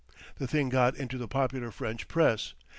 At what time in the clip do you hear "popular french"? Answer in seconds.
1.27-2.07